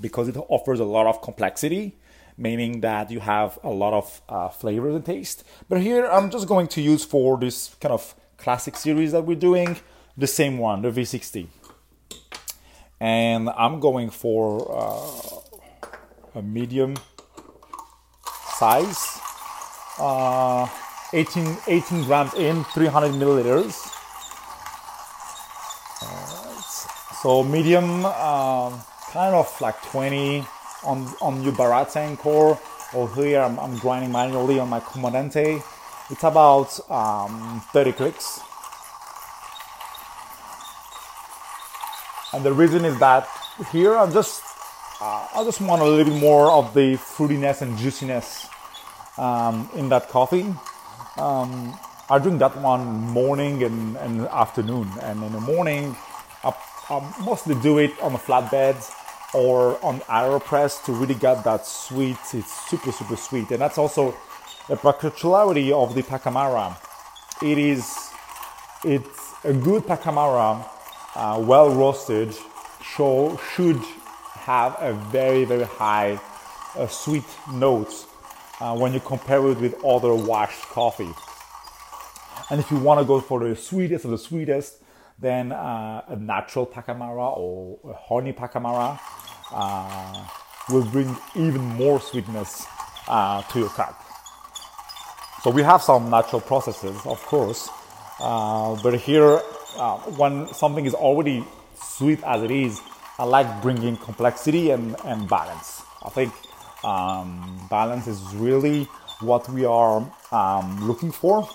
because 0.00 0.28
it 0.28 0.36
offers 0.48 0.78
a 0.78 0.84
lot 0.84 1.08
of 1.08 1.20
complexity, 1.20 1.96
meaning 2.36 2.80
that 2.82 3.10
you 3.10 3.18
have 3.18 3.58
a 3.64 3.70
lot 3.70 3.92
of 3.92 4.20
uh, 4.28 4.48
flavors 4.50 4.94
and 4.94 5.04
taste. 5.04 5.42
But 5.68 5.80
here, 5.80 6.06
I'm 6.06 6.30
just 6.30 6.46
going 6.46 6.68
to 6.68 6.80
use 6.80 7.04
for 7.04 7.36
this 7.36 7.74
kind 7.80 7.92
of 7.92 8.14
classic 8.36 8.76
series 8.76 9.10
that 9.10 9.22
we're 9.22 9.34
doing 9.50 9.78
the 10.16 10.28
same 10.28 10.58
one, 10.58 10.82
the 10.82 10.92
V60, 10.92 11.48
and 13.00 13.48
I'm 13.50 13.80
going 13.80 14.10
for 14.10 14.66
uh, 14.70 16.38
a 16.38 16.42
medium 16.42 16.96
size 18.56 19.20
uh, 19.98 20.68
18, 21.12 21.56
18 21.66 22.04
grams 22.04 22.34
in 22.34 22.64
300 22.64 23.12
milliliters. 23.12 23.94
so 27.22 27.42
medium, 27.42 28.04
um, 28.06 28.80
kind 29.10 29.34
of 29.34 29.48
like 29.60 29.80
20 29.90 30.44
on 30.84 31.06
on 31.20 31.42
your 31.42 31.52
Baratza 31.52 32.16
core. 32.18 32.58
Or 32.94 33.08
here 33.14 33.40
I'm, 33.40 33.58
I'm, 33.58 33.76
grinding 33.76 34.12
manually 34.12 34.58
on 34.58 34.70
my 34.70 34.80
Comandante. 34.80 35.62
It's 36.08 36.24
about 36.24 36.78
um, 36.88 37.62
30 37.74 37.92
clicks. 37.92 38.40
And 42.32 42.44
the 42.44 42.52
reason 42.52 42.84
is 42.84 42.98
that 42.98 43.26
here 43.72 43.96
I'm 43.96 44.12
just 44.12 44.42
uh, 45.00 45.28
I 45.34 45.44
just 45.44 45.60
want 45.60 45.80
a 45.80 45.84
little 45.84 46.12
bit 46.12 46.20
more 46.20 46.50
of 46.50 46.74
the 46.74 46.96
fruitiness 46.96 47.62
and 47.62 47.78
juiciness 47.78 48.48
um, 49.16 49.70
in 49.74 49.88
that 49.90 50.08
coffee. 50.08 50.54
Um, 51.16 51.78
I 52.10 52.18
drink 52.18 52.38
that 52.40 52.56
one 52.56 52.84
morning 52.84 53.62
and, 53.62 53.96
and 53.98 54.22
afternoon. 54.28 54.88
And 55.02 55.22
in 55.22 55.32
the 55.32 55.40
morning, 55.40 55.96
I, 56.42 56.54
I 56.90 57.14
mostly 57.22 57.54
do 57.60 57.78
it 57.78 57.92
on 58.00 58.12
the 58.12 58.18
flatbed 58.18 58.76
or 59.34 59.78
on 59.84 60.00
AeroPress 60.00 60.84
to 60.86 60.92
really 60.92 61.14
get 61.14 61.44
that 61.44 61.66
sweet. 61.66 62.18
It's 62.32 62.68
super, 62.68 62.92
super 62.92 63.16
sweet. 63.16 63.50
And 63.50 63.60
that's 63.60 63.78
also 63.78 64.16
the 64.68 64.76
particularity 64.76 65.70
of 65.72 65.94
the 65.94 66.02
Pacamara. 66.02 66.76
It 67.42 67.58
is, 67.58 68.10
it's 68.84 69.32
a 69.44 69.52
good 69.52 69.84
Pacamara, 69.84 70.66
uh, 71.18 71.36
well 71.44 71.68
roasted, 71.74 72.32
show, 72.80 73.38
should 73.54 73.80
have 74.34 74.76
a 74.78 74.92
very, 75.10 75.44
very 75.44 75.64
high 75.64 76.18
uh, 76.76 76.86
sweet 76.86 77.24
notes 77.52 78.06
uh, 78.60 78.76
when 78.76 78.94
you 78.94 79.00
compare 79.00 79.44
it 79.48 79.58
with 79.58 79.74
other 79.84 80.14
washed 80.14 80.62
coffee. 80.62 81.10
And 82.50 82.60
if 82.60 82.70
you 82.70 82.78
want 82.78 83.00
to 83.00 83.04
go 83.04 83.20
for 83.20 83.40
the 83.40 83.56
sweetest 83.56 84.04
of 84.04 84.12
the 84.12 84.18
sweetest, 84.18 84.80
then 85.18 85.50
uh, 85.50 86.04
a 86.06 86.16
natural 86.16 86.64
Pacamara 86.66 87.36
or 87.36 87.80
a 87.90 87.94
honey 87.94 88.32
Pacamara 88.32 88.98
uh, 89.50 90.24
will 90.70 90.84
bring 90.84 91.16
even 91.34 91.60
more 91.60 92.00
sweetness 92.00 92.64
uh, 93.08 93.42
to 93.42 93.58
your 93.58 93.70
cup. 93.70 94.00
So 95.42 95.50
we 95.50 95.62
have 95.62 95.82
some 95.82 96.10
natural 96.10 96.40
processes, 96.40 96.96
of 97.04 97.20
course, 97.26 97.68
but 98.20 98.96
here, 98.98 99.42
uh, 99.76 99.98
when 100.16 100.48
something 100.54 100.86
is 100.86 100.94
already 100.94 101.44
sweet 101.80 102.22
as 102.24 102.42
it 102.42 102.50
is, 102.50 102.80
I 103.18 103.24
like 103.24 103.62
bringing 103.62 103.96
complexity 103.96 104.70
and, 104.70 104.96
and 105.04 105.28
balance. 105.28 105.82
I 106.04 106.10
think 106.10 106.32
um, 106.84 107.66
balance 107.68 108.06
is 108.06 108.22
really 108.34 108.84
what 109.20 109.48
we 109.48 109.64
are 109.64 110.10
um, 110.30 110.86
looking 110.86 111.10
for 111.10 111.48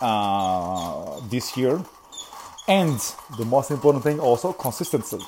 uh, 0.00 1.20
this 1.28 1.56
year. 1.56 1.82
And 2.68 2.98
the 3.38 3.44
most 3.44 3.70
important 3.70 4.04
thing 4.04 4.20
also 4.20 4.52
consistency. 4.52 5.18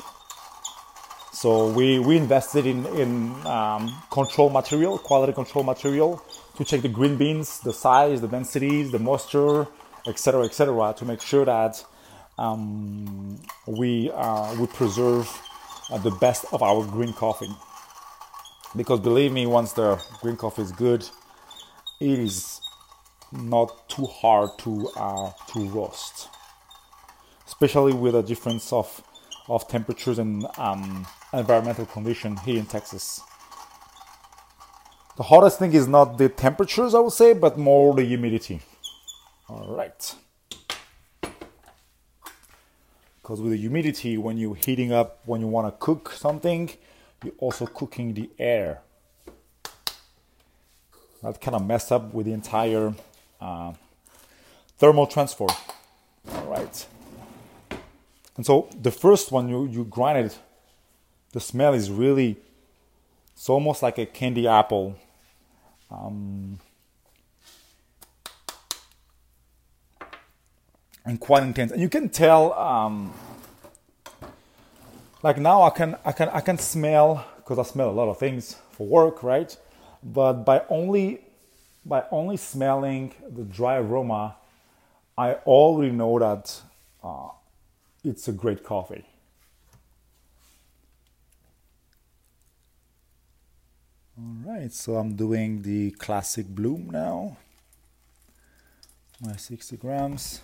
So 1.33 1.69
we, 1.69 1.99
we 1.99 2.17
invested 2.17 2.65
in, 2.65 2.87
in 2.87 3.47
um, 3.47 3.95
control 4.11 4.49
material, 4.49 4.99
quality 4.99 5.35
control 5.35 5.65
material 5.65 6.23
to 6.57 6.65
check 6.65 6.81
the 6.81 6.89
green 6.89 7.17
beans, 7.17 7.61
the 7.61 7.75
size, 7.75 8.23
the 8.23 8.29
densities, 8.29 8.91
the 8.91 8.99
moisture, 8.99 9.67
etc., 10.07 10.45
etc., 10.45 10.95
to 10.97 11.05
make 11.05 11.21
sure 11.21 11.45
that 11.45 11.85
um, 12.39 13.41
we, 13.67 14.11
uh, 14.13 14.55
we 14.61 14.67
preserve 14.67 15.31
uh, 15.91 15.99
the 15.99 16.11
best 16.13 16.45
of 16.53 16.63
our 16.63 16.85
green 16.85 17.13
coffee 17.13 17.51
because 18.77 19.01
believe 19.01 19.33
me 19.33 19.47
once 19.47 19.73
the 19.73 20.01
green 20.21 20.37
coffee 20.37 20.63
is 20.63 20.73
good 20.73 21.09
it 22.01 22.19
is 22.19 22.61
not 23.33 23.89
too 23.89 24.05
hard 24.07 24.51
to 24.59 24.89
uh, 24.97 25.31
to 25.49 25.61
roast 25.69 26.29
especially 27.47 27.93
with 27.93 28.15
a 28.15 28.23
difference 28.23 28.73
of 28.73 29.03
of 29.49 29.67
temperatures 29.69 30.19
and 30.19 30.47
um, 30.59 31.07
environmental 31.33 31.87
condition 31.87 32.37
here 32.39 32.59
in 32.59 32.67
Texas 32.67 33.21
the 35.17 35.23
hottest 35.23 35.59
thing 35.59 35.73
is 35.73 35.89
not 35.89 36.19
the 36.19 36.29
temperatures 36.29 36.95
I 36.95 37.01
would 37.01 37.13
say 37.13 37.33
but 37.33 37.57
more 37.57 37.95
the 37.95 38.05
humidity 38.05 38.61
all 39.49 39.75
right 39.75 40.15
because 43.23 43.41
with 43.41 43.53
the 43.53 43.59
humidity 43.59 44.17
when 44.17 44.37
you're 44.37 44.55
heating 44.55 44.93
up 44.93 45.21
when 45.25 45.41
you 45.41 45.47
want 45.47 45.67
to 45.67 45.73
cook 45.85 46.11
something 46.11 46.71
you're 47.23 47.35
also 47.39 47.67
cooking 47.67 48.15
the 48.15 48.31
air. 48.39 48.81
That 51.23 51.41
kind 51.41 51.57
of 51.57 51.67
messed 51.67 51.91
up 51.91 52.13
with 52.13 52.27
the 52.27 52.33
entire 52.33 52.95
uh, 53.41 53.73
thermal 54.79 55.07
transfer. 55.07 55.47
All 56.33 56.47
right. 56.47 56.87
And 58.37 58.45
so 58.45 58.69
the 58.81 58.91
first 58.91 59.33
one 59.33 59.49
you, 59.49 59.67
you 59.67 59.85
grind 59.85 60.27
it, 60.27 60.39
the 61.33 61.41
smell 61.41 61.75
is 61.75 61.91
really, 61.91 62.37
it's 63.35 63.49
almost 63.49 63.83
like 63.83 63.99
a 63.99 64.07
candy 64.07 64.47
apple. 64.47 64.97
Um, 65.91 66.59
and 71.07 71.21
quite 71.21 71.45
intense. 71.45 71.73
And 71.73 71.81
you 71.81 71.89
can 71.89 72.09
tell 72.09 72.53
um, 72.55 73.15
like 75.23 75.39
now 75.39 75.63
I 75.63 75.71
can 75.71 75.97
I 76.05 76.13
can 76.13 76.29
I 76.29 76.41
can 76.41 76.59
smell 76.59 77.25
because 77.37 77.59
I 77.59 77.63
smell 77.63 77.89
a 77.89 77.93
lot 77.93 78.09
of 78.09 78.19
things 78.19 78.57
for 78.73 78.87
work, 78.87 79.23
right? 79.23 79.57
But 80.03 80.45
by 80.45 80.63
only 80.69 81.21
by 81.85 82.05
only 82.11 82.37
smelling 82.37 83.15
the 83.31 83.45
dry 83.45 83.77
aroma, 83.77 84.37
I 85.17 85.35
already 85.47 85.93
know 85.93 86.19
that 86.19 86.61
uh, 87.03 87.29
it's 88.05 88.27
a 88.29 88.33
great 88.33 88.65
coffee. 88.65 89.05
All 94.19 94.55
right, 94.55 94.73
so 94.73 94.97
I'm 94.97 95.15
doing 95.15 95.63
the 95.63 95.91
classic 95.93 96.47
bloom 96.49 96.89
now. 96.91 97.37
My 99.21 99.37
60 99.37 99.77
grams. 99.77 100.41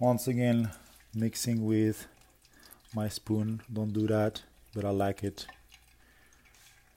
Once 0.00 0.26
again, 0.26 0.70
mixing 1.14 1.64
with 1.64 2.08
my 2.92 3.08
spoon. 3.08 3.60
Don't 3.72 3.92
do 3.92 4.08
that, 4.08 4.42
but 4.74 4.84
I 4.84 4.90
like 4.90 5.22
it. 5.22 5.46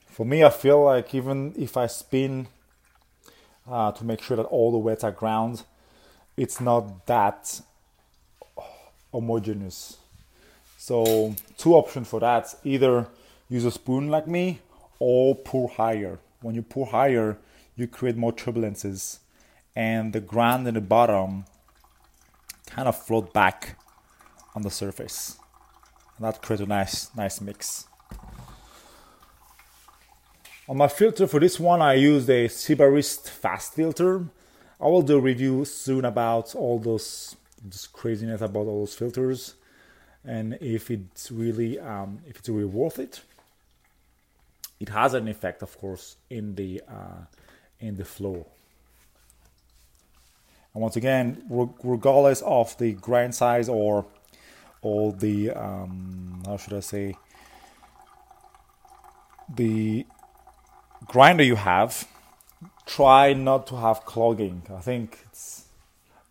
For 0.06 0.26
me, 0.26 0.42
I 0.42 0.50
feel 0.50 0.82
like 0.82 1.14
even 1.14 1.54
if 1.56 1.76
I 1.76 1.86
spin 1.86 2.48
uh, 3.70 3.92
to 3.92 4.04
make 4.04 4.20
sure 4.20 4.36
that 4.36 4.46
all 4.46 4.72
the 4.72 4.78
wets 4.78 5.04
are 5.04 5.12
ground, 5.12 5.62
it's 6.36 6.60
not 6.60 7.06
that 7.06 7.60
homogeneous. 9.12 9.98
So, 10.76 11.36
two 11.56 11.74
options 11.74 12.08
for 12.08 12.18
that 12.18 12.52
either 12.64 13.06
use 13.48 13.64
a 13.64 13.70
spoon 13.70 14.08
like 14.08 14.26
me 14.26 14.58
or 14.98 15.36
pour 15.36 15.68
higher. 15.68 16.18
When 16.40 16.56
you 16.56 16.62
pour 16.62 16.86
higher, 16.86 17.38
you 17.76 17.86
create 17.86 18.16
more 18.16 18.32
turbulences, 18.32 19.18
and 19.76 20.12
the 20.12 20.20
ground 20.20 20.66
and 20.66 20.76
the 20.76 20.80
bottom 20.80 21.44
kind 22.70 22.88
of 22.88 22.96
float 22.96 23.32
back 23.32 23.78
on 24.54 24.62
the 24.62 24.70
surface. 24.70 25.38
And 26.16 26.26
that 26.26 26.42
creates 26.42 26.62
a 26.62 26.66
nice, 26.66 27.14
nice 27.16 27.40
mix. 27.40 27.86
On 30.68 30.76
my 30.76 30.88
filter 30.88 31.26
for 31.26 31.40
this 31.40 31.58
one, 31.58 31.80
I 31.80 31.94
used 31.94 32.28
a 32.28 32.46
Sybarist 32.48 33.30
fast 33.30 33.74
filter. 33.74 34.26
I 34.80 34.86
will 34.86 35.02
do 35.02 35.16
a 35.16 35.20
review 35.20 35.64
soon 35.64 36.04
about 36.04 36.54
all 36.54 36.78
those 36.78 37.36
just 37.68 37.92
craziness 37.92 38.40
about 38.40 38.66
all 38.66 38.80
those 38.80 38.94
filters 38.94 39.54
and 40.24 40.56
if 40.60 40.90
it's 40.90 41.30
really 41.30 41.78
um, 41.78 42.20
if 42.26 42.38
it's 42.38 42.48
really 42.48 42.64
worth 42.64 42.98
it. 42.98 43.20
It 44.78 44.90
has 44.90 45.14
an 45.14 45.26
effect, 45.26 45.62
of 45.62 45.76
course, 45.76 46.16
in 46.30 46.54
the 46.54 46.82
uh, 46.88 47.24
in 47.80 47.96
the 47.96 48.04
flow. 48.04 48.46
And 50.78 50.82
once 50.84 50.94
again, 50.94 51.42
regardless 51.82 52.40
of 52.42 52.78
the 52.78 52.92
grain 52.92 53.32
size 53.32 53.68
or 53.68 54.06
or 54.80 55.10
the 55.12 55.50
um, 55.50 56.40
how 56.46 56.56
should 56.56 56.74
I 56.74 56.78
say 56.78 57.16
the 59.52 60.06
grinder 61.04 61.42
you 61.42 61.56
have, 61.56 62.06
try 62.86 63.32
not 63.32 63.66
to 63.66 63.76
have 63.76 64.04
clogging. 64.04 64.62
I 64.72 64.78
think 64.78 65.18
it's 65.28 65.64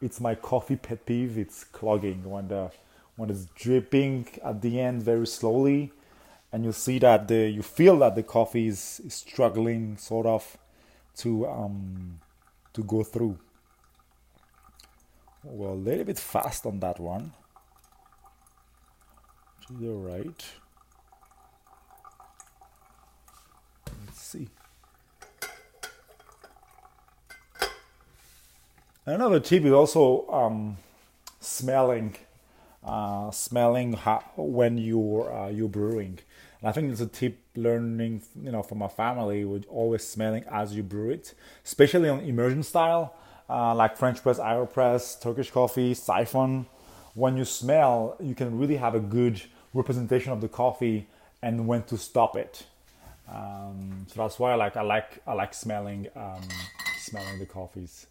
it's 0.02 0.22
my 0.22 0.34
coffee 0.34 0.78
pet 0.78 1.06
peeve. 1.06 1.38
It's 1.38 1.66
clogging 1.66 2.24
when 2.24 2.48
the 2.48 2.72
when 3.18 3.30
it's 3.30 3.48
dripping 3.48 4.28
at 4.46 4.62
the 4.62 4.80
end 4.80 5.04
very 5.04 5.28
slowly, 5.28 5.92
and 6.54 6.64
you 6.64 6.72
see 6.72 7.00
that 7.00 7.28
the 7.28 7.50
you 7.50 7.64
feel 7.64 8.00
that 8.00 8.16
the 8.16 8.24
coffee 8.24 8.68
is, 8.68 9.02
is 9.06 9.16
struggling 9.16 9.98
sort 9.98 10.26
of 10.26 10.58
to 11.18 11.46
um 11.48 12.22
to 12.72 12.82
go 12.82 13.04
through. 13.04 13.38
Well, 15.50 15.74
a 15.74 15.76
little 15.76 16.04
bit 16.04 16.20
fast 16.20 16.66
on 16.66 16.80
that 16.82 17.00
one. 17.00 17.32
To 19.68 19.74
the 19.74 19.92
right. 19.92 20.46
Let's 24.06 24.22
see. 24.22 24.50
Another 29.06 29.40
tip 29.40 29.64
is 29.64 29.72
also 29.72 30.28
um, 30.30 30.78
smelling, 31.40 32.16
uh, 32.84 33.32
smelling 33.32 33.94
how, 33.94 34.24
when 34.36 34.78
you're 34.78 35.34
uh, 35.34 35.48
you're 35.48 35.70
brewing. 35.70 36.20
And 36.60 36.70
I 36.70 36.74
think 36.74 36.92
it's 36.92 37.00
a 37.00 37.08
tip 37.08 37.40
learning, 37.56 38.24
you 38.44 38.52
know, 38.52 38.64
from 38.64 38.80
my 38.80 38.90
family 38.90 39.46
with 39.46 39.66
always 39.70 40.04
smelling 40.04 40.44
as 40.52 40.76
you 40.76 40.84
brew 40.84 41.10
it, 41.12 41.34
especially 41.64 42.10
on 42.10 42.20
immersion 42.20 42.64
style, 42.64 43.16
uh, 43.50 43.74
like 43.76 43.98
French 43.98 44.22
press, 44.22 44.40
Aeropress, 44.40 45.20
Turkish 45.22 45.52
coffee, 45.52 45.94
siphon. 45.94 46.66
When 47.14 47.38
you 47.38 47.46
smell, 47.46 48.16
you 48.20 48.36
can 48.36 48.58
really 48.58 48.78
have 48.78 48.94
a 48.96 49.00
good 49.00 49.42
representation 49.74 50.32
of 50.32 50.42
the 50.42 50.48
coffee 50.48 51.08
and 51.42 51.68
when 51.68 51.84
to 51.84 51.98
stop 51.98 52.36
it. 52.36 52.66
Um, 53.30 54.06
so 54.08 54.22
that's 54.22 54.40
why 54.40 54.52
I 54.52 54.56
like 54.56 54.78
I 54.78 54.82
like 54.82 55.22
I 55.28 55.34
like 55.34 55.54
smelling 55.54 56.08
um, 56.16 56.42
smelling 57.00 57.40
the 57.40 57.46
coffees 57.46 58.08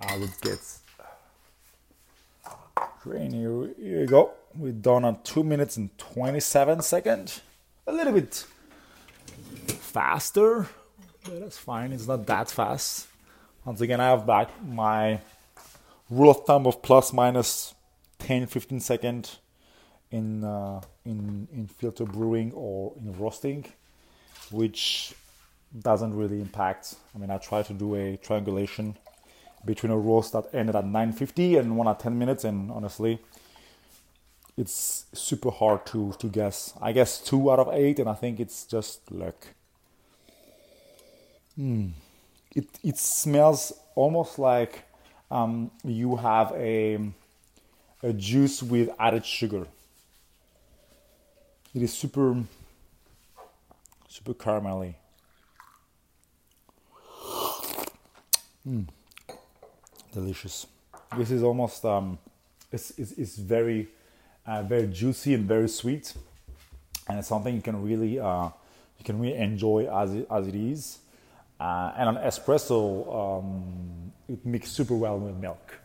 as 0.00 0.22
it 0.22 0.30
get 0.42 0.60
grainy. 3.02 3.38
Here 3.38 4.00
you 4.00 4.06
go. 4.06 4.32
We're 4.54 4.72
done 4.72 5.04
on 5.04 5.22
two 5.22 5.42
minutes 5.44 5.76
and 5.76 5.96
27 5.96 6.82
seconds. 6.82 7.40
A 7.86 7.92
little 7.92 8.12
bit 8.12 8.44
faster, 9.66 10.68
that's 11.26 11.56
fine. 11.58 11.92
It's 11.92 12.06
not 12.06 12.26
that 12.26 12.50
fast. 12.50 13.06
Once 13.64 13.80
again, 13.80 14.00
I 14.00 14.06
have 14.10 14.26
back 14.26 14.48
my 14.64 15.20
rule 16.08 16.30
of 16.30 16.44
thumb 16.46 16.66
of 16.66 16.82
plus 16.82 17.12
minus 17.12 17.74
10 18.18 18.46
15 18.46 18.80
seconds 18.80 19.38
in 20.10 20.44
uh, 20.44 20.80
in 21.04 21.48
in 21.52 21.66
filter 21.66 22.04
brewing 22.04 22.52
or 22.54 22.94
in 22.98 23.12
roasting, 23.18 23.64
which 24.50 25.14
doesn't 25.78 26.16
really 26.16 26.40
impact. 26.40 26.94
I 27.14 27.18
mean, 27.18 27.30
I 27.30 27.38
try 27.38 27.62
to 27.62 27.72
do 27.72 27.94
a 27.94 28.16
triangulation 28.16 28.96
between 29.64 29.92
a 29.92 29.98
roast 29.98 30.32
that 30.32 30.44
ended 30.52 30.74
at 30.74 30.84
9.50 30.84 31.58
and 31.58 31.76
one 31.76 31.86
at 31.86 32.00
10 32.00 32.18
minutes 32.18 32.44
and 32.44 32.70
honestly 32.70 33.18
it's 34.56 35.06
super 35.12 35.50
hard 35.50 35.84
to, 35.86 36.12
to 36.18 36.28
guess 36.28 36.72
i 36.80 36.92
guess 36.92 37.18
two 37.18 37.50
out 37.50 37.58
of 37.58 37.68
eight 37.72 37.98
and 37.98 38.08
i 38.08 38.14
think 38.14 38.40
it's 38.40 38.64
just 38.64 39.10
luck 39.12 39.48
mm. 41.58 41.90
It, 42.54 42.66
it 42.82 42.98
smells 42.98 43.72
almost 43.94 44.38
like 44.38 44.82
um, 45.30 45.70
you 45.84 46.16
have 46.16 46.52
a, 46.52 46.98
a 48.02 48.12
juice 48.12 48.62
with 48.62 48.90
added 48.98 49.24
sugar 49.24 49.66
it 51.74 51.82
is 51.82 51.92
super 51.92 52.36
super 54.08 54.34
caramelly 54.34 54.94
mm 58.66 58.86
delicious. 60.12 60.66
This 61.16 61.30
is 61.30 61.42
almost 61.42 61.84
um, 61.84 62.18
it's, 62.72 62.90
it's, 62.98 63.12
it's 63.12 63.36
very 63.36 63.88
uh, 64.46 64.62
very 64.62 64.86
juicy 64.86 65.34
and 65.34 65.44
very 65.46 65.68
sweet, 65.68 66.14
and 67.08 67.18
it's 67.18 67.28
something 67.28 67.54
you 67.54 67.62
can 67.62 67.82
really 67.82 68.18
uh, 68.18 68.48
you 68.98 69.04
can 69.04 69.20
really 69.20 69.36
enjoy 69.36 69.86
as 69.92 70.14
it, 70.14 70.26
as 70.30 70.46
it 70.46 70.54
is. 70.54 70.98
Uh, 71.60 71.92
and 71.98 72.08
on 72.08 72.16
espresso, 72.16 72.80
um, 73.14 74.12
it 74.28 74.44
mixes 74.46 74.72
super 74.72 74.94
well 74.94 75.18
with 75.18 75.36
milk. 75.36 75.78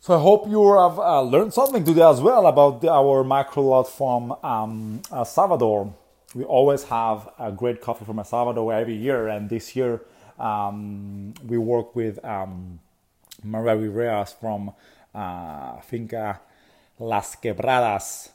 So 0.00 0.16
I 0.16 0.20
hope 0.20 0.48
you 0.48 0.72
have 0.78 0.98
uh, 0.98 1.20
learned 1.20 1.52
something 1.52 1.84
today 1.84 2.02
as 2.02 2.20
well 2.20 2.46
about 2.46 2.80
the, 2.80 2.90
our 2.90 3.22
micro 3.22 3.62
lot 3.62 3.84
from 3.84 4.32
um, 4.42 5.02
El 5.12 5.24
Salvador. 5.26 5.94
We 6.34 6.44
always 6.44 6.82
have 6.84 7.28
a 7.38 7.52
great 7.52 7.82
coffee 7.82 8.06
from 8.06 8.18
El 8.18 8.24
Salvador 8.24 8.72
every 8.72 8.96
year, 8.96 9.28
and 9.28 9.50
this 9.50 9.76
year 9.76 10.00
um, 10.38 11.34
we 11.46 11.58
work 11.58 11.94
with 11.94 12.24
um, 12.24 12.80
Maria 13.44 13.76
Rivera 13.76 14.26
from 14.26 14.72
uh, 15.14 15.78
Finca 15.82 16.40
Las 16.98 17.36
Quebradas, 17.36 18.30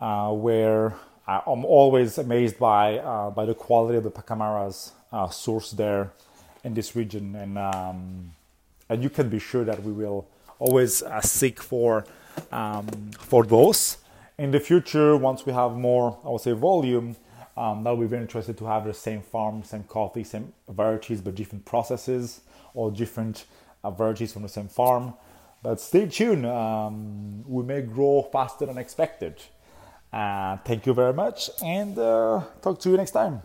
uh, 0.00 0.32
where 0.32 0.94
I'm 1.26 1.64
always 1.64 2.18
amazed 2.18 2.58
by 2.58 2.98
uh, 2.98 3.30
by 3.30 3.46
the 3.46 3.54
quality 3.54 3.98
of 3.98 4.04
the 4.04 4.10
Pacamaras 4.10 4.92
uh, 5.12 5.26
sourced 5.26 5.72
there 5.76 6.12
in 6.62 6.74
this 6.74 6.94
region, 6.94 7.34
and 7.34 7.58
um, 7.58 8.32
and 8.88 9.02
you 9.02 9.10
can 9.10 9.28
be 9.28 9.40
sure 9.40 9.64
that 9.64 9.82
we 9.82 9.92
will 9.92 10.28
always 10.58 11.02
uh, 11.02 11.20
seek 11.20 11.60
for 11.60 12.04
um, 12.52 12.86
for 13.18 13.44
those 13.44 13.98
in 14.38 14.50
the 14.50 14.60
future 14.60 15.16
once 15.16 15.46
we 15.46 15.52
have 15.52 15.72
more, 15.72 16.18
I 16.24 16.28
would 16.28 16.42
say, 16.42 16.52
volume 16.52 17.16
um, 17.56 17.84
that 17.84 17.98
be 17.98 18.06
very 18.06 18.22
interested 18.22 18.58
to 18.58 18.66
have 18.66 18.84
the 18.84 18.92
same 18.92 19.22
farm, 19.22 19.62
same 19.64 19.84
coffee, 19.84 20.24
same 20.24 20.52
varieties, 20.68 21.20
but 21.20 21.34
different 21.34 21.64
processes 21.64 22.42
or 22.74 22.90
different 22.90 23.46
uh, 23.82 23.90
varieties 23.90 24.32
from 24.32 24.42
the 24.42 24.48
same 24.48 24.68
farm. 24.68 25.14
But 25.62 25.80
stay 25.80 26.06
tuned, 26.06 26.44
um, 26.44 27.44
we 27.48 27.62
may 27.62 27.80
grow 27.80 28.28
faster 28.30 28.66
than 28.66 28.76
expected. 28.76 29.42
Uh, 30.16 30.56
thank 30.64 30.86
you 30.86 30.94
very 30.94 31.12
much, 31.12 31.50
and 31.62 31.98
uh, 31.98 32.40
talk 32.62 32.80
to 32.80 32.88
you 32.88 32.96
next 32.96 33.10
time. 33.10 33.42